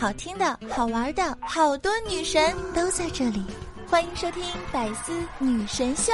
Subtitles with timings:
[0.00, 3.44] 好听的、好玩的，好多女神都在这里，
[3.86, 4.42] 欢迎收听
[4.72, 6.10] 《百思女神秀》。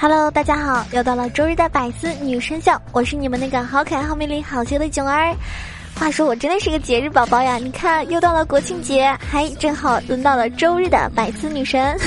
[0.00, 5.32] Hello，大家好，又到了周日的百思女神秀，我是你们那个好可爱、好美丽、好邪的囧儿。
[5.98, 7.56] 话说我真的是个节日宝宝呀！
[7.56, 11.98] 你看，又到了国庆节，还正好轮到了周日的百思女神。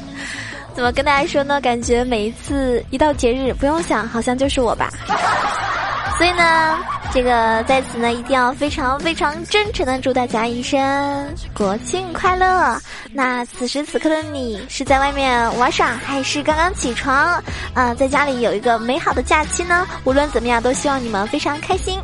[0.74, 1.60] 怎么跟大家说呢？
[1.60, 4.88] 感觉每一次一到节日，不用想，好像就是我吧。
[6.16, 6.78] 所以呢，
[7.12, 12.80] 这个在此呢，一定要非常非常真诚的祝大家一声国庆快乐。
[13.12, 17.42] 那此时此刻的你，是在外面玩耍，还是刚刚起床？
[17.74, 19.86] 啊，在家里有一个美好的假期呢？
[20.04, 22.00] 无论怎么样，都希望你们非常开心。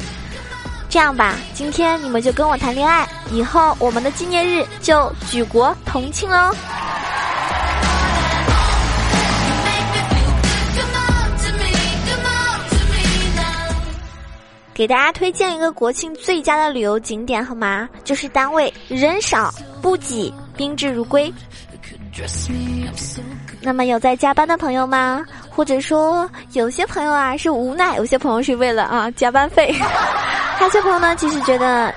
[0.92, 6.54] 这样吧，今天你们就跟我谈恋爱，以后我们的纪念日就举国同庆喽。
[14.74, 17.88] 给大家推荐一个国庆最佳的旅游景点好吗？
[18.04, 19.50] 就是单位人少
[19.80, 21.32] 不挤，宾至如归。
[23.62, 25.24] 那么有在加班的朋友吗？
[25.48, 29.74] 或者说有些朋友啊是无奈，有些朋友是为了啊加班费。
[30.62, 31.92] 有些朋友呢，其实觉得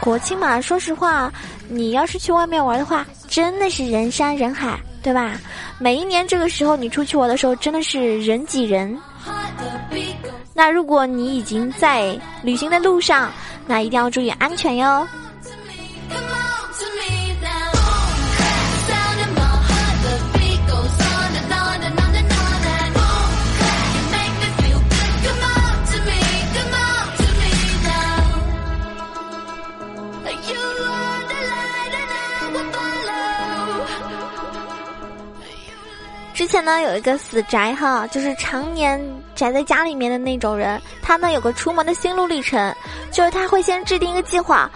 [0.00, 1.32] 国庆嘛，说实话，
[1.68, 5.32] 你要是去外面玩的话，真的是人山人海，对吧？
[5.80, 8.96] 每一年这个时候你出去玩的时候，真的是人挤人。
[10.54, 13.32] 那如果你已经在旅行的路上，
[13.66, 15.04] 那一定要注意安全哟。
[36.34, 39.00] 之前呢，有一个死宅哈，就是常年
[39.36, 40.82] 宅在家里面的那种人。
[41.00, 42.74] 他呢有个出门的心路历程，
[43.12, 44.68] 就是他会先制定一个计划，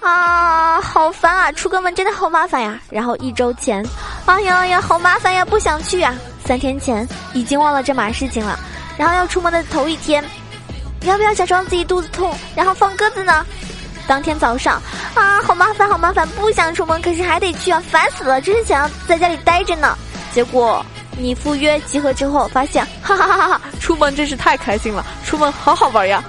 [0.00, 2.80] 啊，好烦啊，出个门真的好麻烦呀。
[2.90, 3.80] 然后一周前，
[4.26, 6.12] 哎呀呀，好麻烦呀，不想去呀。
[6.44, 8.58] 三天前已经忘了这码事情了。
[8.98, 10.22] 然后要出门的头一天，
[11.02, 13.46] 要不要假装自己肚子痛，然后放鸽子呢？
[14.08, 14.82] 当天早上，
[15.14, 19.96] 啊，好麻烦，好麻烦，不想出门，可是还得去啊，烦死了，真是想要在家里待着呢。
[20.32, 20.84] 结果。
[21.18, 23.60] 你赴约集合之后，发现， 哈哈哈哈！
[23.80, 26.22] 出门真是太开心了，出门好好玩呀。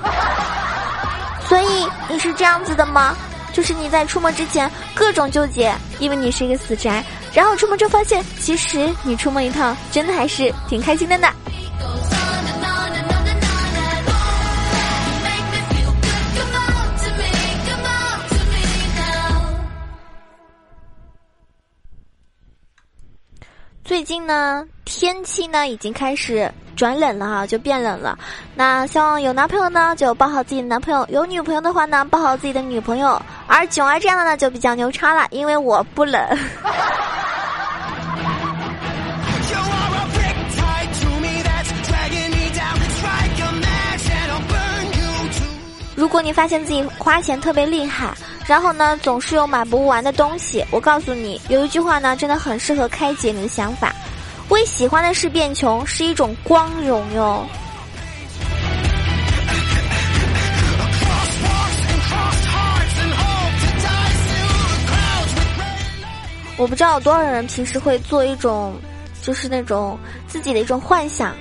[1.47, 3.15] 所以你是这样子的吗？
[3.53, 7.03] 就是你在出门之前各种纠结，因为你是一个死宅，
[7.33, 11.29] 然后出门就发现，其实你出门一趟真的还是挺开心的呢。
[23.95, 28.19] 最近呢，天气呢已经开始转冷了哈，就变冷了。
[28.53, 33.17] 那希望有男朋友呢就抱好自己的男朋友，有女朋友的话呢抱好自己的女朋友。
[33.47, 36.21] 而囧儿这样的呢就比较牛叉了，因为我不冷。
[45.95, 48.13] 如果你发现自己花钱特别厉害。
[48.47, 50.63] 然后呢，总是有买不完的东西。
[50.69, 53.91] 我告诉你，有一句话呢，真的很适合开解你的想法：
[54.49, 57.43] 为喜欢的事变穷是一种光荣哟。
[66.57, 68.75] 我不知道有多少人平时会做一种，
[69.23, 69.97] 就是那种
[70.27, 71.33] 自己的一种幻想。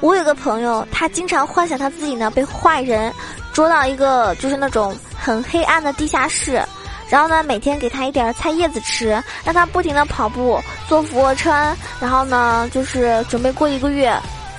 [0.00, 3.12] 我有个朋友，他经常幻想他自己呢被坏人
[3.52, 4.92] 捉到一个，就是那种。
[5.24, 6.60] 很黑暗的地下室，
[7.08, 9.10] 然后呢，每天给他一点菜叶子吃，
[9.44, 11.54] 让他不停的跑步、做俯卧撑，
[12.00, 14.12] 然后呢，就是准备过一个月，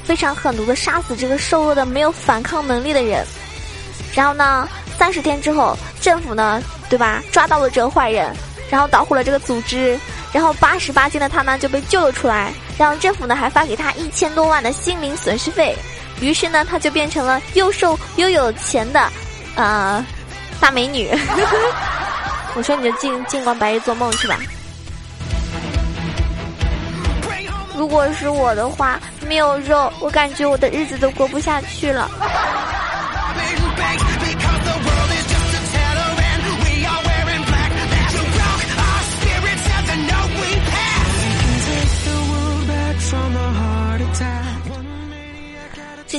[0.06, 3.26] 非常狠毒的杀死这个瘦弱的没有反抗能力的人。
[4.16, 4.66] 然后呢，
[4.98, 8.34] 三十天之后，政府呢，对吧，抓到了这个坏人，
[8.70, 10.00] 然后捣毁了这个组织，
[10.32, 15.76] 然后八十八斤的他呢就被救了出来，然后政府呢还发给他一千多万的心灵损失费，
[16.22, 19.12] 于是呢，他就变成了又瘦又有钱的，
[19.56, 20.06] 呃。
[20.64, 21.10] 大美女，
[22.56, 24.40] 我说你就尽尽管白日做梦去吧。
[27.76, 32.10] 如果是我的话，没有肉，我感觉我的日子都过不下去了。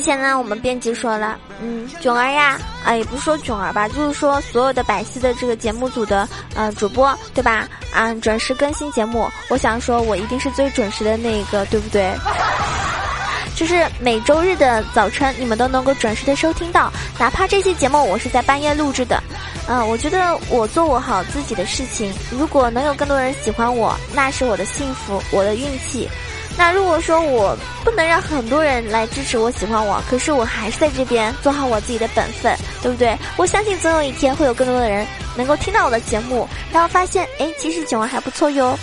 [0.05, 7.67] 前呢，我们编辑说了，嗯，囧儿呀，啊，也不是说囧儿吧，就是说所有的百思的这个节目组的呃主播，对吧？
[7.91, 12.13] 啊，准时更新节目，我想说，我一定是最准时的那一个，对不对？
[13.57, 19.23] 就是每周日的早晨，你们都能够准时的收听到，哪怕这期节目我是在半夜录制的，
[19.69, 26.11] 嗯，我觉得我做我好自己的事情，如果能有更多人喜欢我，那是我的幸福，我的运气。
[26.57, 33.17] 那如果说我不能让很多人来支持我、喜欢我，可是我还是在这边做好我自己的本分，对不对？
[33.37, 35.07] 我相信总有一天会有更多的人
[35.37, 38.79] 能够听到我的节目，然后发现，哎，其实囧儿还不错哟。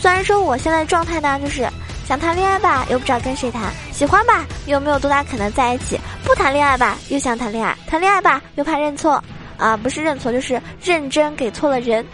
[0.00, 1.68] 虽然说我现在状态呢，就是
[2.06, 9.22] 想谈恋爱吧，又不知道跟谁谈；喜欢吧，又没有多大可能在一起；不谈恋爱吧，又想谈恋爱；谈恋爱吧，又怕认错。
[9.64, 12.04] 啊，不是认错，就是认真给错了人。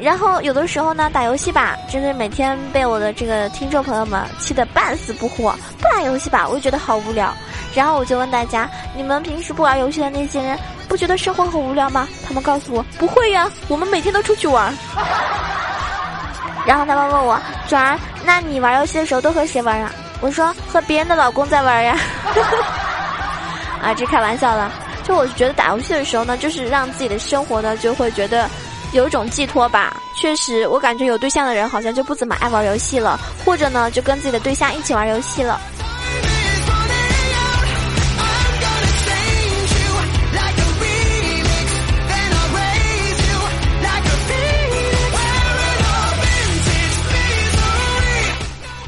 [0.00, 5.50] 然后有的时候呢，打游戏吧，真的每天被我的这个听众朋友们气得半死不活。
[5.80, 7.34] 不打游戏吧，我就觉得好无聊。
[7.74, 10.56] 然后我就问大家，你们平时不玩游戏的那些人，
[10.88, 12.08] 不觉得生活很无聊吗？
[12.24, 14.72] 他们告诉我，不会呀，我们每天都出去玩。
[16.64, 19.90] 然后他们问我，转儿，那你玩游戏的时候都和谁玩啊？
[20.20, 21.96] 我说和别人的老公在玩呀。
[23.82, 24.70] 啊，这开玩笑了。
[25.04, 28.48] 就我觉得打游戏的时候呢，就是让自己的生活呢就会觉得
[28.92, 29.96] 有一种寄托吧。
[30.14, 35.60] 确实，我感觉有对象的人好像就不怎么爱玩游戏了，或者呢就跟自己的对象一起玩游戏了。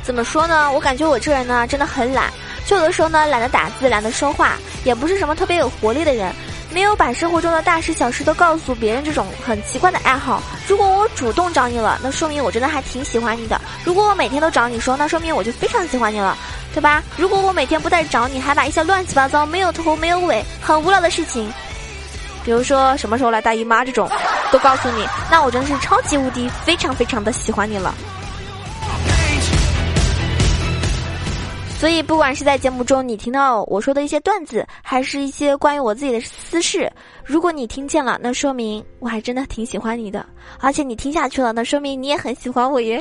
[0.05, 0.71] 怎么说呢？
[0.71, 2.31] 我感觉我这人呢真的很懒。
[2.67, 6.33] 就有的时候呢，懒得打字，懒得说话，也不是什么特别有活力的人，
[6.71, 10.43] 没有把生活中的大事小事都告诉别人这种很奇怪的爱好。
[10.69, 13.61] 如果我主动找你了，那说明我真的还挺喜欢你的。
[13.85, 16.37] 如果我每天都找你说，那说明我就非常喜欢你了，
[16.73, 17.03] 对吧？
[17.17, 21.53] 如果我每天不带找你，还把一些乱七八糟、没有头没有尾、很无聊的事情，
[22.45, 24.09] 比如说什么时候来大姨妈这种，
[24.53, 27.95] 都告诉你，那我真的是超级无敌、非常非常的喜欢你了。
[31.85, 36.91] 所以，不管是在节目中你听到我说的一些段子，还是一些关于我自己的私事，
[37.23, 40.25] 如果你听见了，那说明我还真的挺喜欢你的，
[40.61, 42.99] 而且你听下去了，那说明你也很喜欢我耶。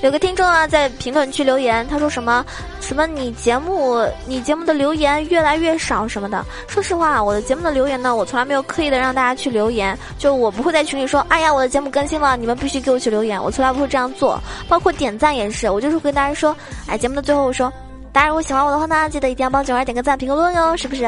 [0.00, 2.44] 有个听众啊，在评论区留言，他说什么？
[2.80, 3.04] 什么？
[3.04, 6.44] 你节目你节目的留言越来越少什么的？
[6.68, 14.40] 说实话，我的节目的留言呢，我从来没有刻意的让大家去留言，就我不会在群里说，哎呀，我的节目更新了，你们必须给我去留言，我从来不会这样做。
[14.68, 16.56] 包括点赞也是，我就是跟大家说，
[16.86, 17.72] 哎，节目的最后我说，
[18.12, 21.02] 大家如果喜欢我的话呢，记得一定要帮九儿点个赞、评个论哟，是不是？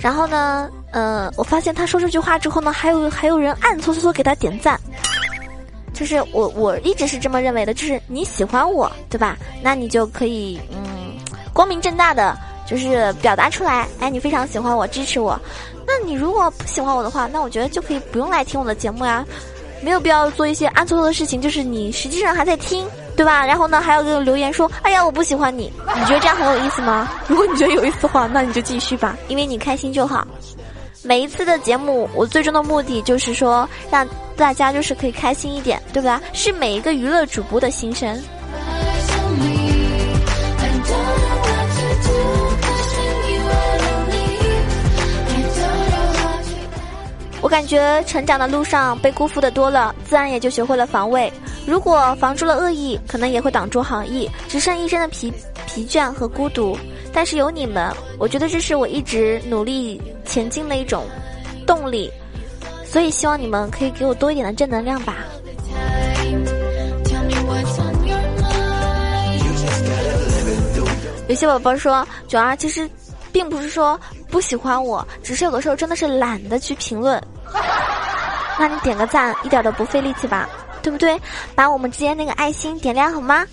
[0.00, 4.78] 然后呢，嗯，我发现他说这句话之后呢，还有还有人暗搓搓搓给他点赞。
[5.96, 9.36] 就是我我一直是这么认为的，就是你喜欢我，对吧？
[9.62, 11.16] 那你就可以嗯，
[11.54, 12.36] 光明正大的
[12.68, 15.40] 就是表达出来，哎，你非常喜欢我，支持我。
[15.86, 19.24] 那你如果不喜欢我的话，那我觉得就可以不用来听我的节目呀，
[19.80, 23.46] 没有必要做一些暗搓搓的事情，就是你实际上还在听，对吧？
[23.46, 27.08] 然后呢，还有个留言说，哎呀，我不喜欢你，你觉得这样很有意思吗？
[27.26, 30.26] 如果你觉得有意思的话，那你就继续吧，因为你开心就好。
[31.06, 34.04] 每一次的节目，我最终的目的就是说，让
[34.36, 36.20] 大家就是可以开心一点，对吧？
[36.32, 38.20] 是每一个娱乐主播的心声。
[47.40, 51.32] 我感觉成长的路上被辜负的多了，自然也就学会了防卫。
[51.64, 55.32] 如果防住了恶意，可能也会挡住好意，只剩一身的疲
[55.68, 56.76] 疲倦和孤独。
[57.16, 61.06] 但是有你们，我觉得这是我一直努力前进的一种
[61.66, 62.12] 动力，
[62.84, 65.16] 所以希望你们可以给我多一点的正能量吧。
[71.26, 72.86] 有些宝宝说九儿其实
[73.32, 77.18] 并不是说不喜欢我，只是有的时候真的是懒得去评论。
[78.58, 80.46] 那你点个赞，一点都不费力气吧，
[80.82, 81.18] 对不对？
[81.54, 83.46] 把我们之间那个爱心点亮好吗？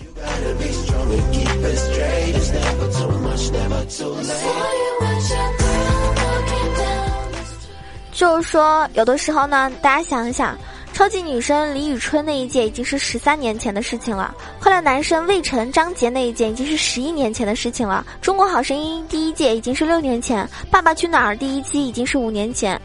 [8.12, 10.56] 就是说，有的时候呢，大家想一想，
[10.92, 22.80] 超级女生李宇春那一届已经是十三年前的事情了；快乐男生魏晨、张杰那一届已经是十一年前的事情了；中国好声音第一届已经是六年前；爸爸去哪儿第一期已经是五年前。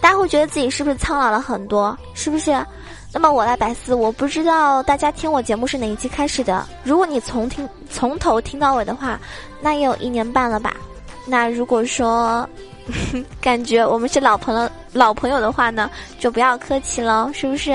[0.00, 1.96] 大家会觉得自己是不是苍老了很多？
[2.12, 2.50] 是不是？
[3.14, 6.66] 那么我来百思，我不知道大家听我节目是哪一期开始的。
[6.82, 9.20] 如果你从听从头听到尾的话，
[9.60, 10.74] 那也有一年半了吧？
[11.26, 12.48] 那如果说
[13.40, 17.72] 感觉我们是老朋友老朋友的话呢，就不要客气了，是不是？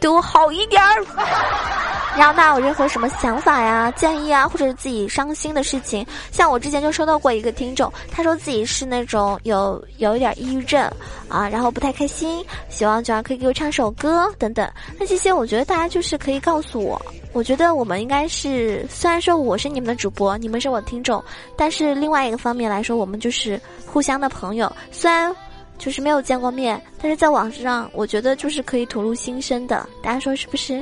[0.00, 1.04] 对我好一点儿。
[2.16, 10.88] 然后大家有任何什么想法呀、建议啊，或者是自己伤心的事情，像我之前就收到过一个听众，他说自己是那种有有一点抑郁症
[11.28, 14.70] 啊，然后不太开心，希望九儿可以给我唱首歌等等。
[14.98, 17.00] 那这些我觉得大家就是可以告诉我，
[17.34, 21.22] 我觉得我们应该是，虽然说我是你们的主播，你们是我的听众，
[21.54, 25.34] 但是另外一个方面来说，我们就是互相的朋友，虽然。
[25.76, 29.84] 就是没有见过面，但是在网上，我觉得就是可以吐露心声的。
[30.00, 30.80] 大家说是不是？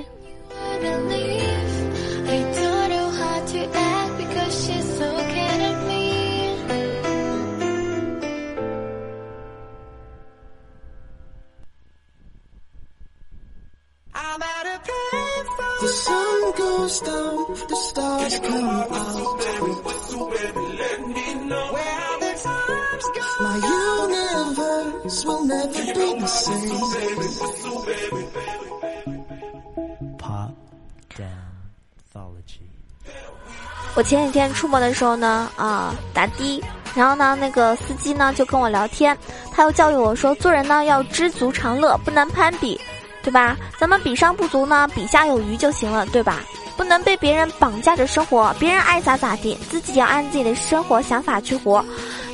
[33.95, 39.17] 我前几天出门的时候呢，啊打的，然后呢那个司机呢就跟我聊天，
[39.53, 42.81] 他又教育我说，做人呢要知足常乐，不能攀比，
[43.23, 43.57] 对吧？
[43.79, 46.41] 咱们比上不足呢，比下有余就行了，对吧？
[46.77, 51.85] 不能被别人绑架着生活，别人爱咋咋地，自己要按自己的生活想法去活。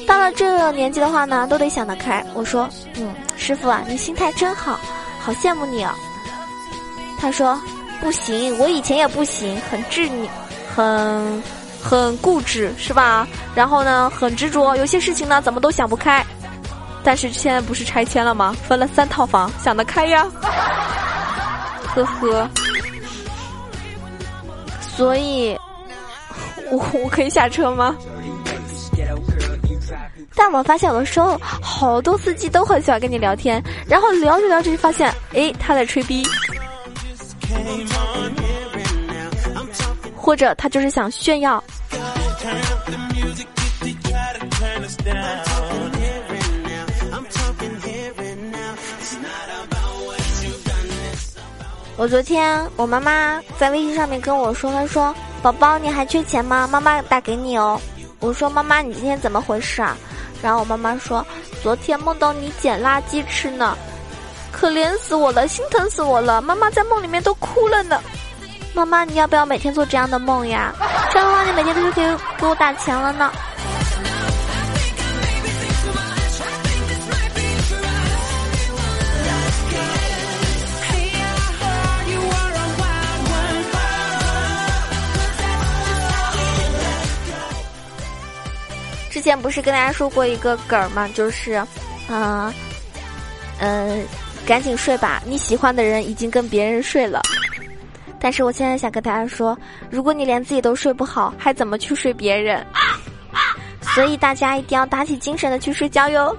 [0.06, 2.24] 到了这个年纪的话呢，都得想得开。
[2.34, 4.78] 我说，嗯，师傅啊，你心态真好，
[5.20, 5.94] 好羡慕你啊。
[7.20, 7.60] 他说，
[8.00, 10.28] 不行，我以前也不行，很执拗，
[10.74, 11.42] 很
[11.82, 13.28] 很固执，是吧？
[13.54, 16.24] 然后呢，很执着，有些事情呢，怎么都想不开。
[17.04, 18.56] 但是现在不是拆迁了吗？
[18.66, 20.26] 分了三套房，想得开呀。
[21.94, 22.48] 呵呵。
[24.98, 25.56] 所以，
[26.72, 27.96] 我我可以下车吗？
[30.34, 36.24] 但我发现有的时候，好多司机都很喜欢跟你聊天，然后聊着聊着就发现，哎，他在吹逼，
[40.16, 41.62] 或者他就是想炫耀。
[51.98, 55.12] 我昨天我妈妈在微信上面跟我说，她说
[55.42, 56.68] ：“宝宝，你还缺钱吗？
[56.70, 57.78] 妈妈打给你哦。”
[58.20, 59.96] 我说：“妈妈，你今天怎么回事啊？”
[60.40, 61.26] 然后我妈妈说
[61.60, 63.76] ：“昨天梦到你捡垃圾吃呢，
[64.52, 66.40] 可怜死我了，心疼死我了。
[66.40, 68.00] 妈妈在梦里面都哭了呢。
[68.74, 70.72] 妈妈，你要不要每天做这样的梦呀？
[71.10, 72.06] 这样的话，你每天都是可以
[72.38, 73.32] 给我打钱了呢。”
[89.28, 91.06] 之前不是跟大家说过一个梗儿吗？
[91.12, 91.62] 就是，
[92.08, 92.50] 嗯，
[93.60, 94.02] 嗯，
[94.46, 97.20] 赶紧睡吧，你喜欢的人已经跟别人睡了。
[98.18, 99.54] 但是我现在想跟大家说，
[99.90, 102.66] 如果你连自己都睡不好，还怎么去睡别人？
[103.82, 106.34] 所以大家一定要打起精神的去睡觉哟。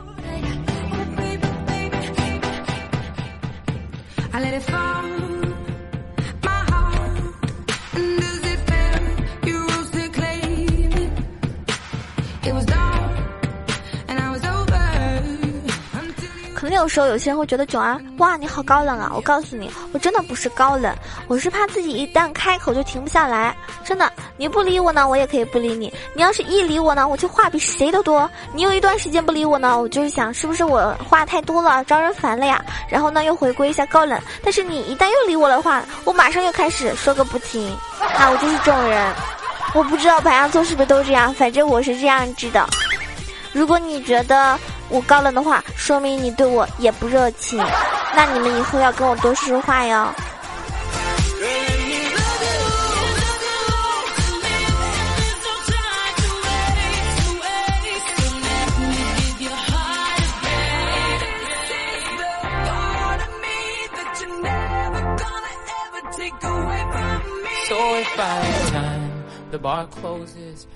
[16.80, 19.12] 有时候有些人会觉得囧儿，哇，你好高冷啊！
[19.14, 20.96] 我告诉你，我真的不是高冷，
[21.28, 23.56] 我是怕自己一旦开口就停不下来。
[23.84, 25.94] 真的，你不理我呢，我也可以不理你。
[26.14, 28.30] 你要是一理我呢，我就话比谁都多。
[28.54, 32.64] 你有一段时间不理我呢，我就是想是不是我话太多了，招人烦了呀？
[32.88, 34.18] 然后呢，又回归一下高冷。
[34.42, 37.70] 但是你一旦又理我的话，我马上又开始说个不停。
[38.18, 39.14] 啊，我就是这种人。
[39.76, 42.66] 我不知道白羊座是不是都这样，反正我是这样子的。
[43.52, 44.58] 如果你觉得，
[44.90, 47.64] 我高冷的话，说明你对我也不热情。
[48.16, 50.08] 那你们以后要跟我多说说话哟。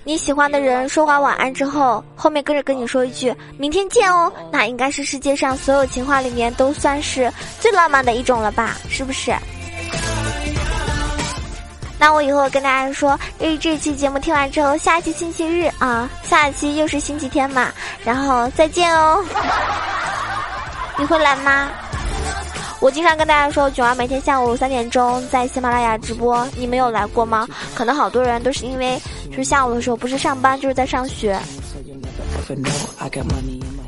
[0.04, 8.76] 你喜欢的人说完晚安之后，后面跟着跟你说一句“明天见哦”，那应该是世界上所有情话里面都算是最浪漫的一种了吧？
[8.88, 9.34] 是不是？
[11.98, 17.72] 那我以后跟大家说，因这期节目听完之后，下一期星期日啊，下一期又是星期天嘛，
[18.04, 19.24] 然后再见哦。
[20.98, 21.70] 你会来吗？
[22.84, 27.48] 我经常跟大家说，囧儿每天下午三点钟在喜马拉雅直播，你们有来过吗？
[27.74, 29.00] 可能好多人都是因为
[29.30, 31.40] 就是下午的时候不是上班就是在上学，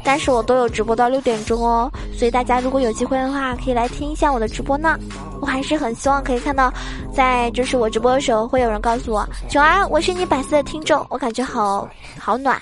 [0.02, 4.98] 但是我都有直播到六点钟哦，所以大家如果有机会的话，可以来听一下我的直播呢。
[5.42, 6.72] 我还是很希望可以看到
[7.14, 11.86] 在就是我直播的时候，会有人告诉我，九儿，我是你百思的听众，我感觉好
[12.18, 12.58] 好暖。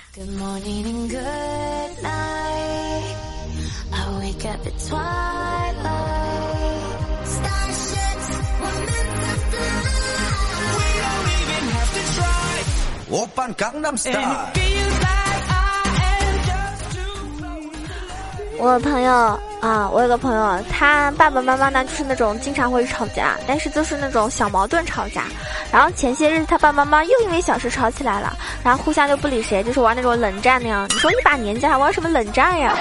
[18.59, 19.13] 我朋友
[19.61, 25.27] 啊，我有个朋友，他爸爸妈妈呢就是那种经常会吵架，但是就是那种小矛盾吵架。
[25.71, 30.85] 然后前些日子他爸爸妈妈又因为小事吵起来了，然后互相就不理谁，就是玩那种冷战那样。
[30.89, 32.75] 你说一把年纪还玩什么冷战呀？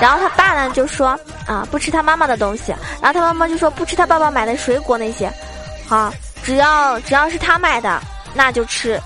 [0.00, 1.08] 然后他爸呢就说
[1.46, 5.30] 啊不吃他妈妈的东西，然后他妈妈就说不吃他爸爸买的水果那些，
[5.86, 6.10] 好，
[6.42, 8.00] 只要只要是他买的
[8.32, 8.98] 那就吃。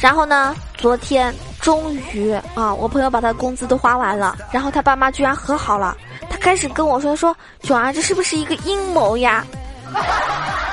[0.00, 1.34] 然后呢，昨天。
[1.60, 5.94] 终于啊，我朋友把他工资都花完了，然后他爸妈居然和好了。
[6.30, 9.44] 他开始跟我说说，九儿，这是不是一个阴谋呀？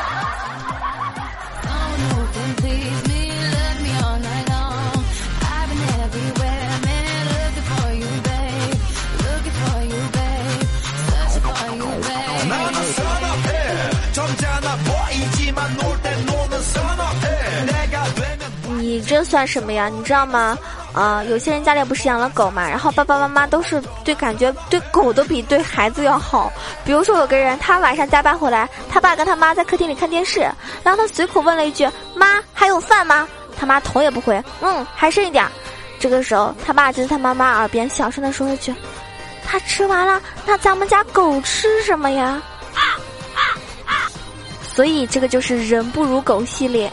[19.08, 19.88] 这算什么呀？
[19.90, 20.58] 你知道吗？
[20.94, 26.52] 啊，有些人家里不是养了狗嘛，然后爸爸妈妈都是对感觉对狗都比对孩子要好。
[26.86, 30.40] 比如说有个人，他晚上加班回来，他爸跟他妈在客厅里看电视，
[30.84, 31.86] 然后他随口问了一句
[32.16, 33.28] ：“妈，还有饭吗？”
[33.60, 35.46] 他妈头也不回：“嗯，还剩一点。”
[36.00, 38.74] 这个时候，他爸就在他妈妈耳边小声的说了句
[39.46, 42.42] ：“他吃完了，那咱们家狗吃什么呀？”
[44.74, 46.92] 所以这个就是人不如狗系列。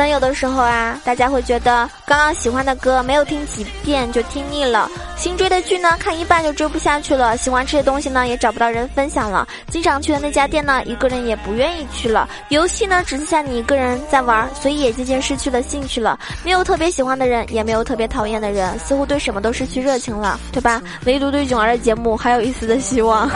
[0.00, 16.18] 能有的时候啊，大家会觉得刚刚喜欢的歌没有听几遍就听腻了，新追的剧呢看一半就追不下去了，喜欢吃的东西呢也找不到人分享了，经常去的那家店呢一个人也不愿意去了，游戏呢只剩下你一个人在玩，所以也渐渐失去了兴趣了。
[16.42, 20.80] 没有特别喜欢的人，也没有特别讨厌的人，似乎对什么都失去热情了，对吧？
[21.04, 23.30] 唯独对囧儿的节目还有一丝的希望，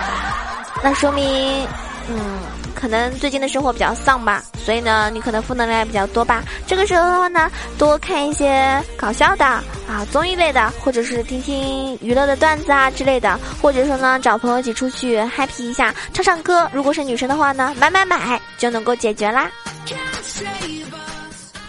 [0.84, 1.66] 那说明，
[2.10, 2.55] 嗯。
[2.78, 6.44] 可能最近的生活比较丧吧，所以呢，你可能负能量也比较多吧。
[6.66, 16.70] 这个时候的话呢，多看一些搞笑的啊综艺类的，或者是听听娱乐的段子啊之类的，或者说呢，找朋友一起出去 happy 一下，唱唱歌。
[16.72, 19.50] 如果是女生的话呢，买买买就能够解决啦。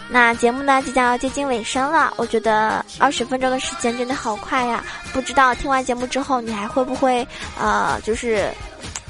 [0.10, 4.84] 那节目呢即将要接近尾声了，我觉得二十分钟的时间真的好快呀！
[5.12, 7.28] 不知道听完节目之后你还会不会
[7.60, 8.50] 呃，就是。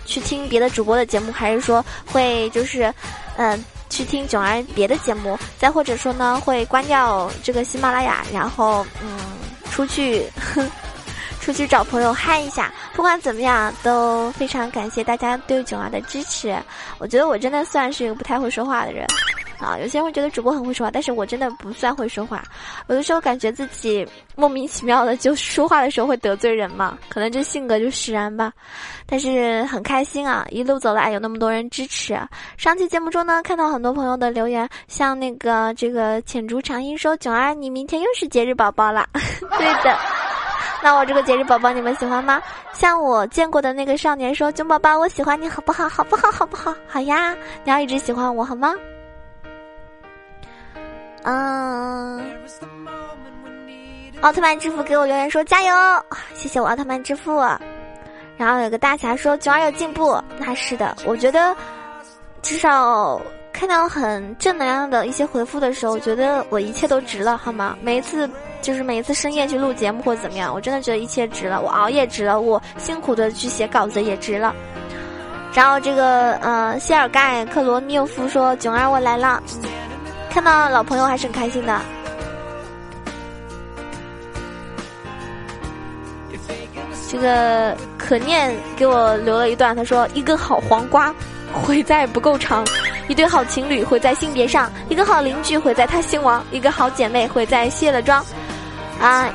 [0.07, 2.91] 去听别的主播的节目，还是说会就是，
[3.35, 9.19] 嗯，去听囧儿别的节目，再或者说呢，会关掉这个喜马拉雅，然后嗯，
[9.69, 10.67] 出去哼，
[11.39, 12.73] 出去找朋友嗨一下。
[12.95, 16.57] 不管怎么样，都非常感谢大家对囧儿的支持。
[16.97, 19.05] 我觉得我真的算是一个不太会说话的人。
[19.59, 22.43] 啊，有些人会觉得主播很会说话，但是我真的不算会说话。
[22.87, 28.53] 有的时候感觉自己莫名其妙的就说话的时候会得罪人嘛，可能这性格就使然吧。
[29.05, 32.17] 但是很开心啊，一路走来有那么多人支持。
[32.57, 39.07] 上期节目中呢，看到很多朋友的留言，像那个这个浅竹长音说：“囧儿，你明天又是节日宝宝了。
[39.57, 39.97] ”对的，
[40.83, 42.41] 那我这个节日宝宝你们喜欢吗？
[42.73, 45.87] 像我见过的那个少年说：“囧宝宝，我喜欢你好不好？
[45.89, 46.29] 好不好？
[46.31, 46.75] 好不好？
[46.87, 48.73] 好呀，你要一直喜欢我好吗？”
[51.29, 52.23] 嗯，
[54.21, 55.75] 奥特曼之父给我留言说加油，
[56.33, 57.45] 谢谢我奥特曼之父。
[58.37, 61.53] 然后有个大侠说九儿有进步，那是的，我觉得
[62.41, 63.19] 至少
[63.51, 67.77] 看到很正能量的一些回复的时候，我觉得我一切都值了，好吗？
[67.81, 68.29] 每一次
[68.61, 74.55] 就是每一次深夜去录节目或怎么样，我真的觉得一切值了，我熬夜值了，我辛苦的去写稿子也值了。
[75.53, 79.43] 然后这个呃谢尔盖克罗缪夫说囧儿我来了。
[80.37, 81.81] 看到老朋友还是很开心的。
[87.09, 91.11] 这个可念给我留了一段，他说：“一根好黄瓜
[91.51, 92.63] 毁在不够长，
[93.07, 98.23] 一对好情侣毁在性别上，一个好邻居毁在他姓王，一个好姐妹毁在卸了妆，
[99.01, 99.27] 啊，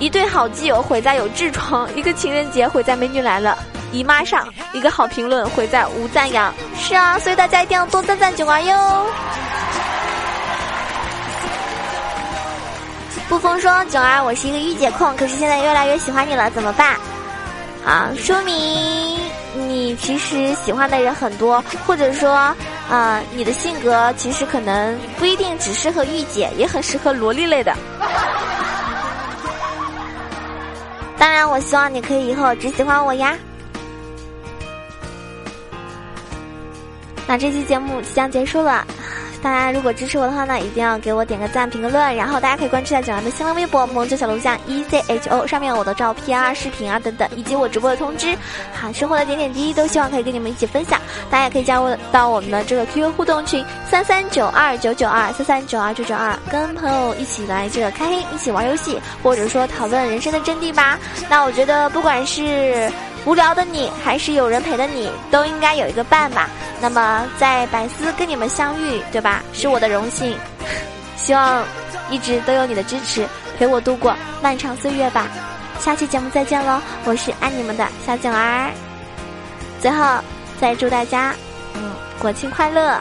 [0.00, 3.56] 一对好基友毁在有痔疮，一个情人节毁在美女来了。”
[3.92, 9.06] 姨妈上一个好评论毁在无赞扬，是啊，所以大家一定要多赞赞囧娃哟。
[13.32, 17.00] 不风说囧儿，我是一个御姐控，可是现在越来越喜欢你了，怎么办？
[17.82, 19.18] 啊，说明
[19.54, 22.54] 你其实喜欢的人很多，或者说，
[22.90, 27.74] 啊，你的性格其实可能不一定只适合御姐，也很适合萝莉类的。
[31.16, 33.34] 当然，我希望你可以以后只喜欢我呀。
[37.26, 38.86] 那这期节目即将结束了。
[39.42, 48.36] 大家如果支持我的话呢，一定要给我点个赞、评个论，然后大家可以关注一下九阳的新浪微博“萌九小录像 E Z H O”，上面有我的照片啊、视频啊等等，以及我直播的通知。
[48.72, 51.00] 好，生活的点点滴滴都希望可以跟你们一起分享。
[51.28, 60.96] 大家也可以加入到我们的这个 QQ 互动群三三九二九九二三三九二九九二，跟朋友一起来这个开黑，一起玩游戏，或者说讨论人生的真谛吧。
[61.28, 62.88] 那我觉得不管是。
[63.24, 66.48] 无聊的你，还是有人陪的你，都应该有一个伴吧。
[66.80, 69.42] 那么，在百思跟你们相遇，对吧？
[69.52, 70.36] 是我的荣幸。
[71.16, 71.64] 希望
[72.10, 73.24] 一直都有你的支持，
[73.56, 75.28] 陪我度过漫长岁月吧。
[75.78, 76.80] 下期节目再见喽！
[77.04, 78.70] 我是爱你们的小九儿。
[79.80, 80.18] 最后，
[80.60, 81.34] 再祝大家，
[81.74, 82.98] 嗯，国庆快乐。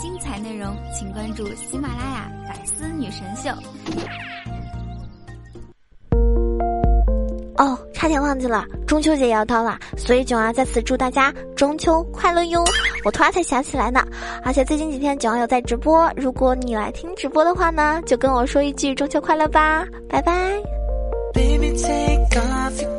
[0.00, 3.50] 精彩内容，请关注喜马拉雅《百思女神秀》。
[7.56, 12.62] 哦，差点忘记了，中秋节也要到了，所以九儿在此祝大家中秋快乐哟！
[13.04, 14.00] 我突然才想起来呢，
[14.44, 20.32] 而且最近几天九儿有在直播，如果你来听直播的话呢，就跟我说一句中秋快乐吧，拜拜。
[21.34, 22.97] Baby, take off